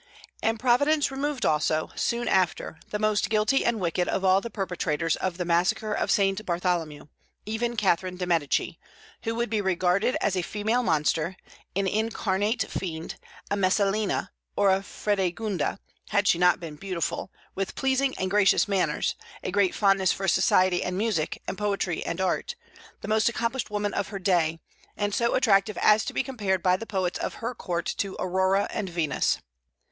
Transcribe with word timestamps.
And 0.41 0.59
Providence 0.59 1.11
removed 1.11 1.45
also, 1.45 1.91
soon 1.95 2.27
after, 2.27 2.79
the 2.89 2.97
most 2.97 3.29
guilty 3.29 3.63
and 3.63 3.79
wicked 3.79 4.07
of 4.07 4.25
all 4.25 4.41
the 4.41 4.49
perpetrators 4.49 5.15
of 5.17 5.37
the 5.37 5.45
massacre 5.45 5.93
of 5.93 6.09
St. 6.09 6.43
Bartholomew, 6.43 7.05
even 7.45 7.77
Catherine 7.77 8.17
de 8.17 8.25
Médicis, 8.25 8.79
who 9.25 9.35
would 9.35 9.51
be 9.51 9.61
regarded 9.61 10.17
as 10.19 10.35
a 10.35 10.41
female 10.41 10.81
monster, 10.81 11.37
an 11.75 11.85
incarnate 11.85 12.63
fiend, 12.67 13.17
a 13.51 13.55
Messalina, 13.55 14.31
or 14.55 14.71
a 14.71 14.81
Fredegunda, 14.81 15.77
had 16.09 16.27
she 16.27 16.39
not 16.39 16.59
been 16.59 16.77
beautiful, 16.77 17.31
with 17.53 17.75
pleasing 17.75 18.15
and 18.17 18.31
gracious 18.31 18.67
manners, 18.67 19.13
a 19.43 19.51
great 19.51 19.75
fondness 19.75 20.11
for 20.11 20.27
society 20.27 20.81
and 20.83 20.97
music 20.97 21.43
and 21.47 21.59
poetry 21.59 22.03
and 22.03 22.19
art, 22.19 22.55
the 23.01 23.07
most 23.07 23.29
accomplished 23.29 23.69
woman 23.69 23.93
of 23.93 24.07
her 24.07 24.17
day, 24.17 24.59
and 24.97 25.13
so 25.13 25.35
attractive 25.35 25.77
as 25.77 26.03
to 26.03 26.11
be 26.11 26.23
compared 26.23 26.63
by 26.63 26.75
the 26.75 26.87
poets 26.87 27.19
of 27.19 27.35
her 27.35 27.53
court 27.53 27.85
to 27.85 28.15
Aurora 28.19 28.67
and 28.71 28.89
Venus. 28.89 29.37